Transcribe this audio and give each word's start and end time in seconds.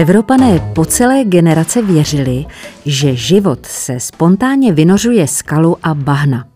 Evropané 0.00 0.72
po 0.74 0.84
celé 0.84 1.24
generace 1.24 1.82
věřili, 1.82 2.46
že 2.86 3.16
život 3.16 3.66
se 3.66 4.00
spontánně 4.00 4.72
vynořuje 4.72 5.26
skalu 5.26 5.76
a 5.82 5.94
bahna. 5.94 6.48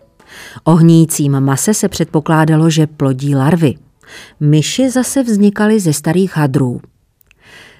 Ohnícím 0.64 1.40
mase 1.40 1.74
se 1.74 1.88
předpokládalo, 1.88 2.70
že 2.70 2.86
plodí 2.86 3.34
larvy. 3.34 3.74
Myši 4.40 4.90
zase 4.90 5.22
vznikaly 5.22 5.80
ze 5.80 5.92
starých 5.92 6.36
hadrů. 6.36 6.80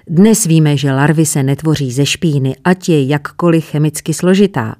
Dnes 0.07 0.45
víme, 0.45 0.77
že 0.77 0.91
larvy 0.91 1.25
se 1.25 1.43
netvoří 1.43 1.91
ze 1.91 2.05
špíny, 2.05 2.55
ať 2.63 2.89
je 2.89 3.05
jakkoliv 3.05 3.65
chemicky 3.65 4.13
složitá. 4.13 4.75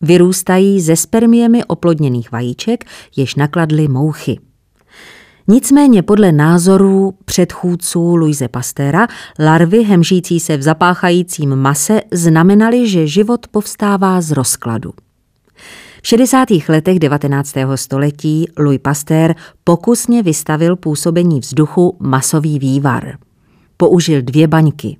Vyrůstají 0.00 0.80
ze 0.80 0.96
spermiemi 0.96 1.64
oplodněných 1.64 2.32
vajíček, 2.32 2.84
jež 3.16 3.34
nakladly 3.34 3.88
mouchy. 3.88 4.38
Nicméně 5.48 6.02
podle 6.02 6.32
názorů 6.32 7.14
předchůdců 7.24 8.16
Louise 8.16 8.48
Pastéra 8.48 9.06
larvy 9.38 9.82
hemžící 9.82 10.40
se 10.40 10.56
v 10.56 10.62
zapáchajícím 10.62 11.56
mase 11.56 12.00
znamenaly, 12.12 12.88
že 12.88 13.06
život 13.06 13.46
povstává 13.48 14.20
z 14.20 14.30
rozkladu. 14.30 14.92
V 16.02 16.08
60. 16.08 16.48
letech 16.68 16.98
19. 16.98 17.54
století 17.74 18.46
Louis 18.58 18.80
Pasteur 18.82 19.34
pokusně 19.64 20.22
vystavil 20.22 20.76
působení 20.76 21.40
vzduchu 21.40 21.96
masový 22.00 22.58
vývar. 22.58 23.18
Použil 23.76 24.22
dvě 24.22 24.48
baňky. 24.48 24.96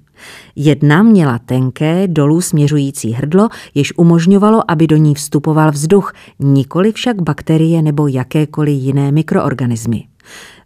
Jedna 0.56 1.02
měla 1.02 1.38
tenké, 1.38 2.08
dolů 2.08 2.40
směřující 2.40 3.12
hrdlo, 3.12 3.48
jež 3.74 3.92
umožňovalo, 3.96 4.70
aby 4.70 4.86
do 4.86 4.96
ní 4.96 5.14
vstupoval 5.14 5.70
vzduch, 5.70 6.12
nikoli 6.38 6.92
však 6.92 7.22
bakterie 7.22 7.82
nebo 7.82 8.06
jakékoliv 8.06 8.82
jiné 8.82 9.12
mikroorganismy. 9.12 10.04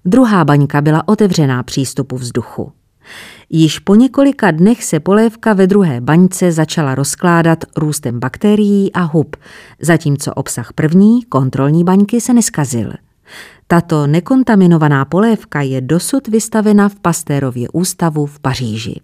Druhá 0.05 0.45
baňka 0.45 0.81
byla 0.81 1.09
otevřená 1.09 1.63
přístupu 1.63 2.17
vzduchu. 2.17 2.73
Již 3.51 3.79
po 3.79 3.95
několika 3.95 4.51
dnech 4.51 4.85
se 4.85 5.01
polévka 5.01 5.53
ve 5.53 5.67
druhé 5.67 6.01
baňce 6.01 6.53
začala 6.53 6.95
rozkládat 6.95 7.65
růstem 7.77 8.21
bakterií 8.21 8.93
a 8.93 9.03
hub, 9.03 9.37
zatímco 9.81 10.35
obsah 10.35 10.73
první, 10.73 11.25
kontrolní 11.25 11.85
baňky, 11.85 12.21
se 12.21 12.35
neskazil. 12.35 12.93
Tato 13.67 14.07
nekontaminovaná 14.07 15.05
polévka 15.05 15.61
je 15.61 15.81
dosud 15.81 16.29
vystavena 16.29 16.89
v 16.89 16.95
Pastérově 16.95 17.69
ústavu 17.73 18.27
v 18.27 18.41
Paříži. 18.41 19.01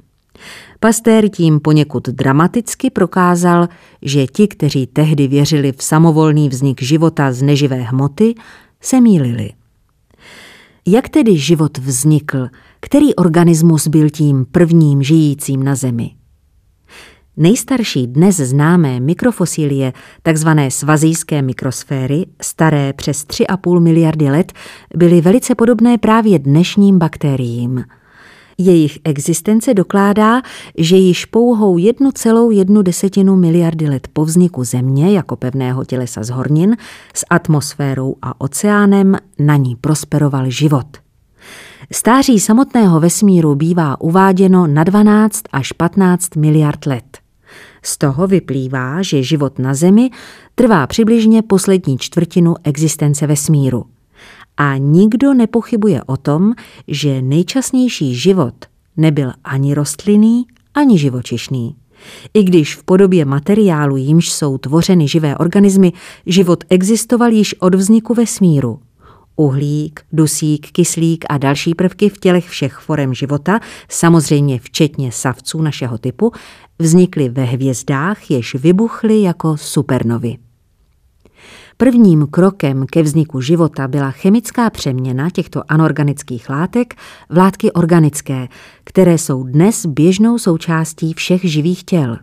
Pastér 0.81 1.29
tím 1.29 1.61
poněkud 1.61 2.09
dramaticky 2.09 2.91
prokázal, 2.91 3.69
že 4.03 4.27
ti, 4.27 4.49
kteří 4.49 4.87
tehdy 4.87 5.29
věřili 5.29 5.73
v 5.73 5.83
samovolný 5.83 6.49
vznik 6.49 6.83
života 6.83 7.33
z 7.33 7.43
neživé 7.43 7.77
hmoty, 7.77 8.35
se 8.81 9.01
mýlili. 9.01 9.51
Jak 10.87 11.09
tedy 11.09 11.39
život 11.39 11.79
vznikl? 11.79 12.49
Který 12.81 13.15
organismus 13.15 13.89
byl 13.89 14.11
tím 14.11 14.47
prvním 14.53 15.03
žijícím 15.03 15.63
na 15.63 15.75
Zemi? 15.75 16.11
Nejstarší 17.37 18.07
dnes 18.07 18.37
známé 18.37 19.01
mikrofosílie, 19.01 19.93
takzvané 20.23 20.71
svazijské 20.71 21.43
mikrosféry, 21.43 22.27
staré 22.43 22.93
přes 22.93 23.27
3,5 23.27 23.81
miliardy 23.81 24.31
let, 24.31 24.53
byly 24.97 25.21
velice 25.21 25.55
podobné 25.55 25.99
právě 25.99 26.39
dnešním 26.39 26.99
bakteriím– 26.99 27.85
jejich 28.67 28.99
existence 29.05 29.75
dokládá, 29.75 30.43
že 30.79 30.97
již 30.97 31.25
pouhou 31.25 31.79
jednu 31.79 32.13
celou 32.13 32.51
jednu 32.51 32.83
desetinu 32.83 33.37
miliardy 33.37 33.89
let 33.89 34.09
po 34.13 34.25
vzniku 34.25 34.65
Země 34.65 35.13
jako 35.13 35.37
pevného 35.37 35.85
tělesa 35.85 36.23
z 36.23 36.31
hornin 36.31 36.77
s 37.15 37.25
atmosférou 37.31 38.17
a 38.23 38.41
oceánem 38.41 39.17
na 39.39 39.57
ní 39.57 39.77
prosperoval 39.77 40.51
život. 40.51 40.87
Stáří 41.93 42.41
samotného 42.41 43.01
vesmíru 43.01 43.55
bývá 43.55 44.01
uváděno 44.01 44.67
na 44.67 44.85
12 44.85 45.43
až 45.53 45.73
15 45.73 46.37
miliard 46.37 46.87
let. 46.87 47.19
Z 47.83 47.99
toho 47.99 48.27
vyplývá, 48.27 49.03
že 49.03 49.23
život 49.23 49.59
na 49.59 49.75
Zemi 49.75 50.11
trvá 50.55 50.87
přibližně 50.87 51.43
poslední 51.43 51.99
čtvrtinu 51.99 52.55
existence 52.65 53.27
vesmíru. 53.27 53.85
A 54.57 54.77
nikdo 54.77 55.35
nepochybuje 55.35 56.03
o 56.07 56.17
tom, 56.17 56.53
že 56.89 57.23
nejčasnější 57.23 58.15
život 58.15 58.55
nebyl 58.97 59.33
ani 59.45 59.75
rostlinný, 59.75 60.47
ani 60.75 60.99
živočišný. 60.99 61.77
I 62.35 62.45
když 62.45 62.77
v 62.77 62.85
podobě 62.85 63.25
materiálu, 63.25 63.97
jímž 63.97 64.33
jsou 64.33 64.59
tvořeny 64.59 65.09
živé 65.09 65.37
organismy, 65.37 65.93
život 66.27 66.65
existoval 66.69 67.33
již 67.33 67.55
od 67.61 67.75
vzniku 67.75 68.15
vesmíru. 68.15 68.81
Uhlík, 69.37 70.01
dusík, 70.13 70.71
kyslík 70.71 71.25
a 71.29 71.39
další 71.39 71.75
prvky 71.75 72.09
v 72.09 72.19
tělech 72.19 72.49
všech 72.49 72.79
forem 72.79 73.15
života, 73.15 73.61
samozřejmě 73.89 74.59
včetně 74.59 75.13
savců 75.13 75.63
našeho 75.63 75.99
typu, 75.99 76.33
vznikly 76.79 77.29
ve 77.29 77.45
hvězdách, 77.45 78.31
jež 78.31 78.55
vybuchly 78.55 79.23
jako 79.23 79.57
supernovy. 79.57 80.37
Prvním 81.83 82.27
krokem 82.27 82.87
ke 82.87 83.03
vzniku 83.03 83.41
života 83.41 83.89
byla 83.89 84.11
chemická 84.11 84.71
přeměna 84.71 85.31
těchto 85.31 85.63
anorganických 85.69 86.51
látek 86.51 86.95
v 87.31 87.37
látky 87.37 87.73
organické, 87.73 88.49
které 88.85 89.19
jsou 89.19 89.45
dnes 89.45 89.87
běžnou 89.87 90.39
součástí 90.39 91.13
všech 91.13 91.45
živých 91.45 91.85
těl. 91.85 92.19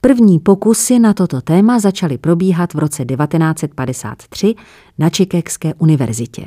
První 0.00 0.38
pokusy 0.38 0.98
na 0.98 1.14
toto 1.14 1.40
téma 1.40 1.78
začaly 1.78 2.18
probíhat 2.18 2.74
v 2.74 2.78
roce 2.78 3.04
1953 3.04 4.54
na 4.98 5.08
Chicagské 5.08 5.74
univerzitě. 5.74 6.46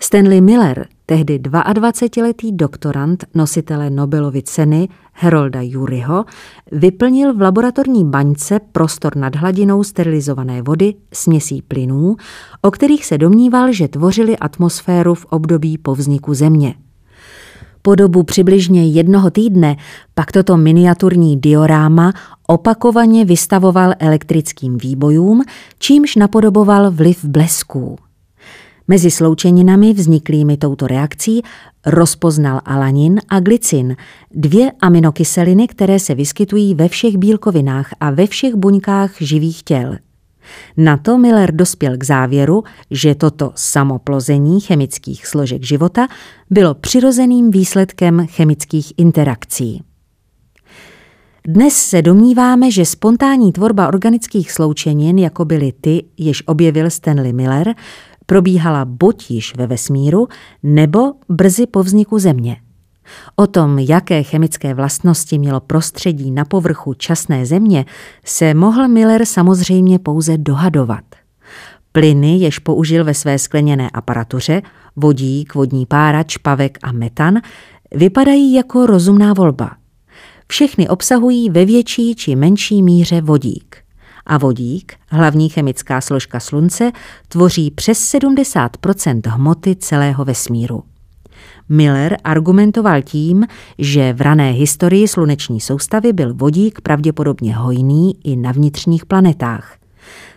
Stanley 0.00 0.40
Miller, 0.40 0.86
tehdy 1.06 1.38
22-letý 1.38 2.52
doktorant 2.52 3.24
nositele 3.34 3.90
Nobelovy 3.90 4.42
ceny 4.42 4.88
Herolda 5.12 5.60
Juryho, 5.62 6.24
vyplnil 6.72 7.34
v 7.34 7.42
laboratorní 7.42 8.04
baňce 8.04 8.60
prostor 8.72 9.16
nad 9.16 9.36
hladinou 9.36 9.84
sterilizované 9.84 10.62
vody 10.62 10.94
směsí 11.12 11.62
plynů, 11.62 12.16
o 12.62 12.70
kterých 12.70 13.06
se 13.06 13.18
domníval, 13.18 13.72
že 13.72 13.88
tvořili 13.88 14.38
atmosféru 14.38 15.14
v 15.14 15.24
období 15.24 15.78
po 15.78 15.94
vzniku 15.94 16.34
Země. 16.34 16.74
Po 17.82 17.94
dobu 17.94 18.22
přibližně 18.22 18.86
jednoho 18.86 19.30
týdne 19.30 19.76
pak 20.14 20.32
toto 20.32 20.56
miniaturní 20.56 21.36
dioráma 21.36 22.12
opakovaně 22.46 23.24
vystavoval 23.24 23.92
elektrickým 23.98 24.78
výbojům, 24.78 25.42
čímž 25.78 26.16
napodoboval 26.16 26.90
vliv 26.90 27.24
blesků. 27.24 27.96
Mezi 28.88 29.10
sloučeninami 29.10 29.92
vzniklými 29.92 30.56
touto 30.56 30.86
reakcí 30.86 31.42
rozpoznal 31.86 32.60
alanin 32.64 33.20
a 33.28 33.40
glycin, 33.40 33.96
dvě 34.30 34.72
aminokyseliny, 34.80 35.68
které 35.68 35.98
se 35.98 36.14
vyskytují 36.14 36.74
ve 36.74 36.88
všech 36.88 37.16
bílkovinách 37.16 37.90
a 38.00 38.10
ve 38.10 38.26
všech 38.26 38.54
buňkách 38.54 39.10
živých 39.20 39.62
těl. 39.62 39.96
Na 40.76 40.96
to 40.96 41.18
Miller 41.18 41.54
dospěl 41.54 41.96
k 41.96 42.04
závěru, 42.04 42.64
že 42.90 43.14
toto 43.14 43.52
samoplození 43.54 44.60
chemických 44.60 45.26
složek 45.26 45.62
života 45.62 46.08
bylo 46.50 46.74
přirozeným 46.74 47.50
výsledkem 47.50 48.26
chemických 48.26 48.92
interakcí. 48.96 49.82
Dnes 51.46 51.74
se 51.74 52.02
domníváme, 52.02 52.70
že 52.70 52.84
spontánní 52.84 53.52
tvorba 53.52 53.88
organických 53.88 54.52
sloučenin, 54.52 55.18
jako 55.18 55.44
byly 55.44 55.72
ty, 55.80 56.04
jež 56.18 56.42
objevil 56.46 56.90
Stanley 56.90 57.32
Miller, 57.32 57.74
probíhala 58.30 58.84
buď 58.84 59.30
již 59.30 59.56
ve 59.56 59.66
vesmíru, 59.66 60.28
nebo 60.62 61.12
brzy 61.28 61.66
po 61.66 61.82
vzniku 61.82 62.18
Země. 62.18 62.56
O 63.36 63.46
tom, 63.46 63.78
jaké 63.78 64.22
chemické 64.22 64.74
vlastnosti 64.74 65.38
mělo 65.38 65.60
prostředí 65.60 66.30
na 66.30 66.44
povrchu 66.44 66.94
časné 66.94 67.46
země, 67.46 67.84
se 68.24 68.54
mohl 68.54 68.88
Miller 68.88 69.24
samozřejmě 69.24 69.98
pouze 69.98 70.38
dohadovat. 70.38 71.04
Plyny, 71.92 72.38
jež 72.38 72.58
použil 72.58 73.04
ve 73.04 73.14
své 73.14 73.38
skleněné 73.38 73.90
aparatuře, 73.90 74.62
vodík, 74.96 75.54
vodní 75.54 75.86
pára, 75.86 76.22
čpavek 76.22 76.78
a 76.82 76.92
metan, 76.92 77.34
vypadají 77.94 78.54
jako 78.54 78.86
rozumná 78.86 79.32
volba. 79.32 79.70
Všechny 80.48 80.88
obsahují 80.88 81.50
ve 81.50 81.64
větší 81.64 82.14
či 82.14 82.36
menší 82.36 82.82
míře 82.82 83.20
vodík 83.20 83.87
a 84.28 84.38
vodík, 84.38 84.92
hlavní 85.08 85.48
chemická 85.48 86.00
složka 86.00 86.40
Slunce, 86.40 86.92
tvoří 87.28 87.70
přes 87.70 88.14
70% 88.14 89.20
hmoty 89.30 89.76
celého 89.76 90.24
vesmíru. 90.24 90.82
Miller 91.68 92.16
argumentoval 92.24 93.02
tím, 93.02 93.46
že 93.78 94.12
v 94.12 94.20
rané 94.20 94.50
historii 94.50 95.08
sluneční 95.08 95.60
soustavy 95.60 96.12
byl 96.12 96.34
vodík 96.34 96.80
pravděpodobně 96.80 97.56
hojný 97.56 98.12
i 98.24 98.36
na 98.36 98.52
vnitřních 98.52 99.06
planetách. 99.06 99.78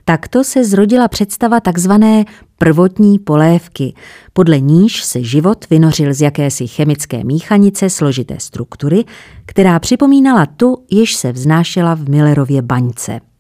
Takto 0.06 0.44
se 0.44 0.66
zrodila 0.66 1.08
představa 1.08 1.60
takzvané 1.60 2.26
prvotní 2.58 3.20
polévky, 3.20 3.94
podle 4.34 4.60
níž 4.60 5.04
se 5.04 5.24
život 5.24 5.70
vynořil 5.70 6.14
z 6.14 6.22
jakési 6.22 6.68
chemické 6.68 7.24
míchanice 7.24 7.90
složité 7.90 8.36
struktury, 8.40 9.06
která 9.46 9.80
připomínala 9.80 10.46
tu, 10.46 10.78
jež 10.92 11.16
se 11.16 11.32
vznášela 11.32 11.96
v 11.96 12.10
Millerově 12.10 12.62
baňce. 12.62 13.31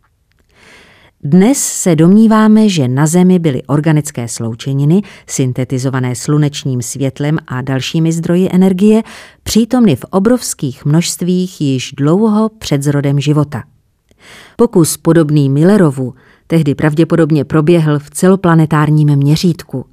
Dnes 1.23 1.57
se 1.57 1.95
domníváme, 1.95 2.69
že 2.69 2.87
na 2.87 3.07
Zemi 3.07 3.39
byly 3.39 3.63
organické 3.63 4.27
sloučeniny, 4.27 5.01
syntetizované 5.27 6.15
slunečním 6.15 6.81
světlem 6.81 7.37
a 7.47 7.61
dalšími 7.61 8.11
zdroji 8.11 8.49
energie, 8.51 9.03
přítomny 9.43 9.95
v 9.95 10.05
obrovských 10.09 10.85
množstvích 10.85 11.61
již 11.61 11.91
dlouho 11.97 12.49
před 12.49 12.83
zrodem 12.83 13.19
života. 13.19 13.63
Pokus 14.55 14.97
podobný 14.97 15.49
Millerovu 15.49 16.13
tehdy 16.47 16.75
pravděpodobně 16.75 17.45
proběhl 17.45 17.99
v 17.99 18.09
celoplanetárním 18.09 19.15
měřítku. 19.15 19.85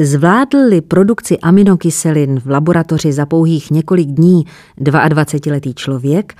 Zvládl-li 0.00 0.80
produkci 0.80 1.38
aminokyselin 1.38 2.40
v 2.40 2.50
laboratoři 2.50 3.12
za 3.12 3.26
pouhých 3.26 3.70
několik 3.70 4.08
dní 4.08 4.44
22-letý 4.80 5.74
člověk, 5.74 6.34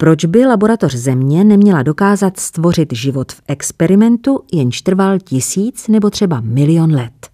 proč 0.00 0.24
by 0.24 0.46
laboratoř 0.46 0.94
Země 0.94 1.44
neměla 1.44 1.82
dokázat 1.82 2.40
stvořit 2.40 2.92
život 2.92 3.32
v 3.32 3.42
experimentu, 3.48 4.40
jenž 4.52 4.82
trval 4.82 5.18
tisíc 5.18 5.88
nebo 5.88 6.10
třeba 6.10 6.40
milion 6.40 6.94
let? 6.94 7.28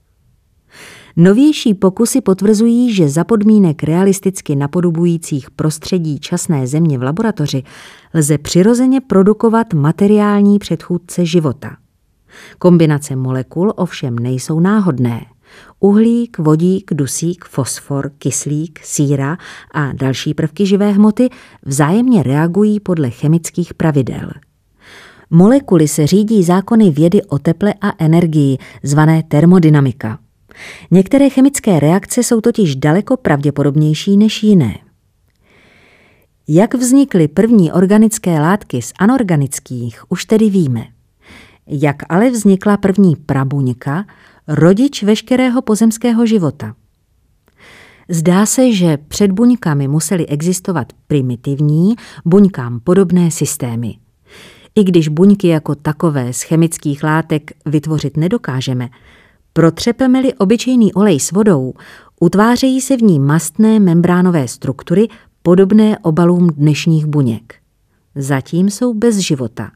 Novější 1.16 1.74
pokusy 1.74 2.20
potvrzují, 2.20 2.94
že 2.94 3.08
za 3.08 3.24
podmínek 3.24 3.82
realisticky 3.82 4.56
napodobujících 4.56 5.50
prostředí 5.50 6.18
časné 6.18 6.66
země 6.66 6.98
v 6.98 7.02
laboratoři 7.02 7.62
lze 8.14 8.38
přirozeně 8.38 9.00
produkovat 9.00 9.74
materiální 9.74 10.58
předchůdce 10.58 11.26
života. 11.26 11.76
Kombinace 12.58 13.16
molekul 13.16 13.72
ovšem 13.76 14.18
nejsou 14.18 14.60
náhodné– 14.60 15.26
Uhlík, 15.80 16.38
vodík, 16.38 16.90
dusík, 16.94 17.44
fosfor, 17.44 18.10
kyslík, 18.18 18.80
síra 18.82 19.38
a 19.74 19.92
další 19.92 20.34
prvky 20.34 20.66
živé 20.66 20.92
hmoty 20.92 21.28
vzájemně 21.62 22.22
reagují 22.22 22.80
podle 22.80 23.10
chemických 23.10 23.74
pravidel. 23.74 24.30
Molekuly 25.30 25.88
se 25.88 26.06
řídí 26.06 26.42
zákony 26.42 26.90
vědy 26.90 27.22
o 27.22 27.38
teple 27.38 27.74
a 27.80 27.92
energii, 27.98 28.58
zvané 28.82 29.22
termodynamika. 29.22 30.18
Některé 30.90 31.30
chemické 31.30 31.80
reakce 31.80 32.22
jsou 32.22 32.40
totiž 32.40 32.76
daleko 32.76 33.16
pravděpodobnější 33.16 34.16
než 34.16 34.42
jiné. 34.42 34.78
Jak 36.48 36.74
vznikly 36.74 37.28
první 37.28 37.72
organické 37.72 38.40
látky 38.40 38.82
z 38.82 38.92
anorganických, 38.98 40.02
už 40.08 40.24
tedy 40.24 40.50
víme. 40.50 40.84
Jak 41.66 41.96
ale 42.08 42.30
vznikla 42.30 42.76
první 42.76 43.16
prabuňka, 43.16 44.04
rodič 44.48 45.02
veškerého 45.02 45.62
pozemského 45.62 46.26
života. 46.26 46.74
Zdá 48.08 48.46
se, 48.46 48.72
že 48.72 48.96
před 48.96 49.32
buňkami 49.32 49.88
musely 49.88 50.26
existovat 50.26 50.92
primitivní, 51.06 51.94
buňkám 52.24 52.80
podobné 52.80 53.30
systémy. 53.30 53.94
I 54.74 54.84
když 54.84 55.08
buňky 55.08 55.48
jako 55.48 55.74
takové 55.74 56.32
z 56.32 56.42
chemických 56.42 57.02
látek 57.02 57.52
vytvořit 57.66 58.16
nedokážeme, 58.16 58.88
protřepeme-li 59.52 60.34
obyčejný 60.34 60.94
olej 60.94 61.20
s 61.20 61.32
vodou, 61.32 61.74
utvářejí 62.20 62.80
se 62.80 62.96
v 62.96 63.02
ní 63.02 63.20
mastné 63.20 63.80
membránové 63.80 64.48
struktury 64.48 65.08
podobné 65.42 65.98
obalům 65.98 66.46
dnešních 66.46 67.06
buněk. 67.06 67.54
Zatím 68.14 68.70
jsou 68.70 68.94
bez 68.94 69.16
života– 69.16 69.70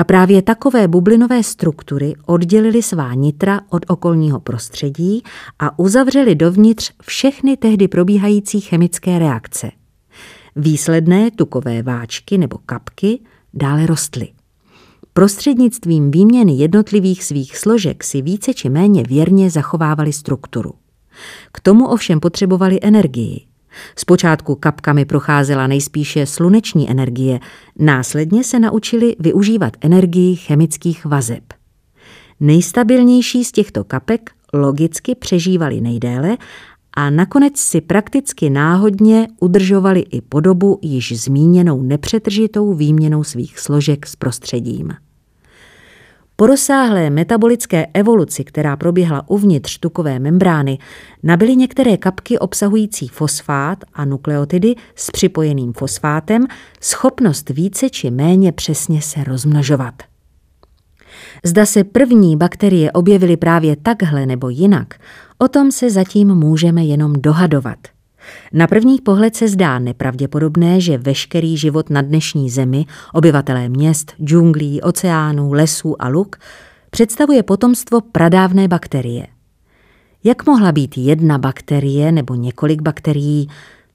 a 0.00 0.04
právě 0.04 0.42
takové 0.42 0.88
bublinové 0.88 1.42
struktury 1.42 2.14
oddělily 2.26 2.82
svá 2.82 3.14
nitra 3.14 3.60
od 3.68 3.82
okolního 3.88 4.40
prostředí 4.40 5.22
a 5.58 5.78
uzavřely 5.78 6.34
dovnitř 6.34 6.92
všechny 7.02 7.56
tehdy 7.56 7.88
probíhající 7.88 8.60
chemické 8.60 9.18
reakce. 9.18 9.70
Výsledné 10.56 11.30
tukové 11.30 11.82
váčky 11.82 12.38
nebo 12.38 12.58
kapky 12.66 13.20
dále 13.54 13.86
rostly. 13.86 14.28
Prostřednictvím 15.12 16.10
výměny 16.10 16.52
jednotlivých 16.52 17.24
svých 17.24 17.58
složek 17.58 18.04
si 18.04 18.22
více 18.22 18.54
či 18.54 18.68
méně 18.68 19.02
věrně 19.02 19.50
zachovávali 19.50 20.12
strukturu. 20.12 20.72
K 21.52 21.60
tomu 21.60 21.86
ovšem 21.86 22.20
potřebovali 22.20 22.78
energii. 22.82 23.49
Zpočátku 23.96 24.54
kapkami 24.54 25.04
procházela 25.04 25.66
nejspíše 25.66 26.26
sluneční 26.26 26.90
energie, 26.90 27.40
následně 27.78 28.44
se 28.44 28.58
naučili 28.58 29.16
využívat 29.18 29.76
energii 29.80 30.36
chemických 30.36 31.04
vazeb. 31.04 31.44
Nejstabilnější 32.40 33.44
z 33.44 33.52
těchto 33.52 33.84
kapek 33.84 34.30
logicky 34.54 35.14
přežívali 35.14 35.80
nejdéle 35.80 36.36
a 36.94 37.10
nakonec 37.10 37.56
si 37.56 37.80
prakticky 37.80 38.50
náhodně 38.50 39.28
udržovali 39.40 40.00
i 40.00 40.20
podobu 40.20 40.78
již 40.82 41.20
zmíněnou 41.20 41.82
nepřetržitou 41.82 42.74
výměnou 42.74 43.24
svých 43.24 43.58
složek 43.58 44.06
s 44.06 44.16
prostředím. 44.16 44.92
Po 46.40 46.46
rozsáhlé 46.46 47.10
metabolické 47.10 47.86
evoluci, 47.94 48.44
která 48.44 48.76
proběhla 48.76 49.30
uvnitř 49.30 49.78
tukové 49.78 50.18
membrány, 50.18 50.78
nabyly 51.22 51.56
některé 51.56 51.96
kapky 51.96 52.38
obsahující 52.38 53.08
fosfát 53.08 53.84
a 53.94 54.04
nukleotidy 54.04 54.74
s 54.94 55.10
připojeným 55.10 55.72
fosfátem 55.72 56.46
schopnost 56.80 57.50
více 57.50 57.90
či 57.90 58.10
méně 58.10 58.52
přesně 58.52 59.02
se 59.02 59.24
rozmnožovat. 59.24 59.94
Zda 61.44 61.66
se 61.66 61.84
první 61.84 62.36
bakterie 62.36 62.92
objevily 62.92 63.36
právě 63.36 63.76
takhle 63.76 64.26
nebo 64.26 64.48
jinak, 64.48 64.94
o 65.38 65.48
tom 65.48 65.72
se 65.72 65.90
zatím 65.90 66.34
můžeme 66.34 66.84
jenom 66.84 67.12
dohadovat– 67.12 67.78
na 68.52 68.66
první 68.66 68.98
pohled 68.98 69.36
se 69.36 69.48
zdá 69.48 69.78
nepravděpodobné, 69.78 70.80
že 70.80 70.98
veškerý 70.98 71.56
život 71.56 71.90
na 71.90 72.02
dnešní 72.02 72.50
zemi, 72.50 72.86
obyvatelé 73.14 73.68
měst, 73.68 74.12
džunglí, 74.24 74.82
oceánů, 74.82 75.52
lesů 75.52 76.02
a 76.02 76.08
luk, 76.08 76.36
představuje 76.90 77.42
potomstvo 77.42 78.00
pradávné 78.00 78.68
bakterie. 78.68 79.26
Jak 80.24 80.46
mohla 80.46 80.72
být 80.72 80.98
jedna 80.98 81.38
bakterie 81.38 82.12
nebo 82.12 82.34
několik 82.34 82.82
bakterií 82.82 83.48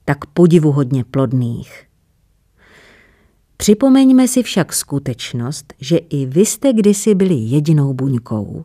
tak 0.04 0.26
podivuhodně 0.26 1.04
plodných? 1.04 1.82
Připomeňme 3.56 4.28
si 4.28 4.42
však 4.42 4.72
skutečnost, 4.72 5.74
že 5.80 5.96
i 5.96 6.26
vy 6.26 6.46
jste 6.46 6.72
kdysi 6.72 7.14
byli 7.14 7.34
jedinou 7.34 7.94
buňkou 7.94 8.64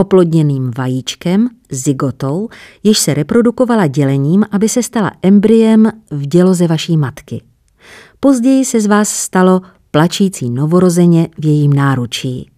oplodněným 0.00 0.70
vajíčkem, 0.78 1.48
zygotou, 1.70 2.48
jež 2.82 2.98
se 2.98 3.14
reprodukovala 3.14 3.86
dělením, 3.86 4.44
aby 4.50 4.68
se 4.68 4.82
stala 4.82 5.12
embryem 5.22 5.92
v 6.10 6.26
děloze 6.26 6.66
vaší 6.66 6.96
matky. 6.96 7.42
Později 8.20 8.64
se 8.64 8.80
z 8.80 8.86
vás 8.86 9.08
stalo 9.08 9.60
plačící 9.90 10.50
novorozeně 10.50 11.28
v 11.38 11.44
jejím 11.44 11.72
náručí. 11.72 12.50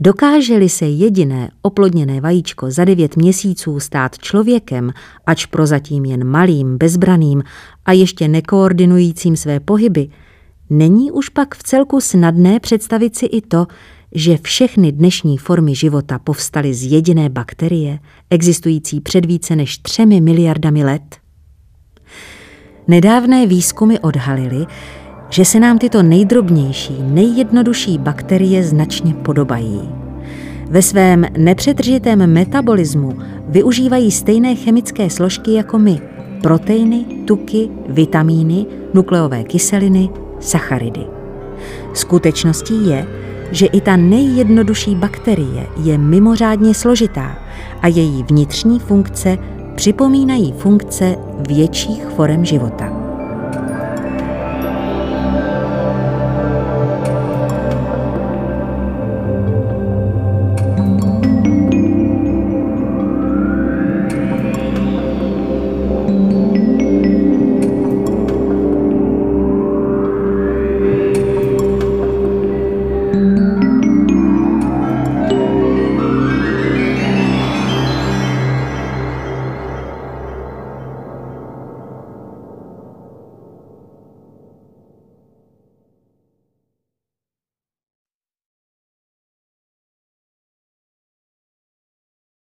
Dokáže-li 0.00 0.68
se 0.68 0.86
jediné 0.86 1.50
oplodněné 1.62 2.20
vajíčko 2.20 2.70
za 2.70 2.84
devět 2.84 3.16
měsíců 3.16 3.80
stát 3.80 4.18
člověkem, 4.18 4.92
ač 5.26 5.46
prozatím 5.46 6.04
jen 6.04 6.24
malým, 6.24 6.78
bezbraným 6.78 7.42
a 7.84 7.92
ještě 7.92 8.28
nekoordinujícím 8.28 9.36
své 9.36 9.60
pohyby, 9.60 10.08
není 10.70 11.10
už 11.10 11.28
pak 11.28 11.54
v 11.54 11.62
celku 11.62 12.00
snadné 12.00 12.60
představit 12.60 13.16
si 13.16 13.26
i 13.26 13.40
to, 13.40 13.66
že 14.12 14.38
všechny 14.42 14.92
dnešní 14.92 15.38
formy 15.38 15.74
života 15.74 16.18
povstaly 16.18 16.74
z 16.74 16.92
jediné 16.92 17.28
bakterie, 17.28 17.98
existující 18.30 19.00
před 19.00 19.26
více 19.26 19.56
než 19.56 19.78
třemi 19.78 20.20
miliardami 20.20 20.84
let? 20.84 21.16
Nedávné 22.88 23.46
výzkumy 23.46 23.98
odhalily, 23.98 24.66
že 25.30 25.44
se 25.44 25.60
nám 25.60 25.78
tyto 25.78 26.02
nejdrobnější, 26.02 26.96
nejjednodušší 27.02 27.98
bakterie 27.98 28.64
značně 28.64 29.14
podobají. 29.14 29.80
Ve 30.70 30.82
svém 30.82 31.26
nepřetržitém 31.38 32.32
metabolismu 32.32 33.18
využívají 33.48 34.10
stejné 34.10 34.54
chemické 34.54 35.10
složky 35.10 35.52
jako 35.52 35.78
my– 35.78 36.00
proteiny, 36.42 37.04
tuky, 37.24 37.70
vitamíny, 37.88 38.66
nukleové 38.94 39.44
kyseliny, 39.44 40.08
sacharidy. 40.40 41.06
Skutečností 41.94 42.86
je, 42.86 43.06
že 43.50 43.66
i 43.66 43.80
ta 43.80 43.96
nejjednodušší 43.96 44.94
bakterie 44.94 45.66
je 45.82 45.98
mimořádně 45.98 46.74
složitá 46.74 47.38
a 47.82 47.88
její 47.88 48.22
vnitřní 48.22 48.78
funkce 48.78 49.38
připomínají 49.74 50.52
funkce 50.52 51.16
větších 51.48 52.04
forem 52.04 52.44
života. 52.44 53.07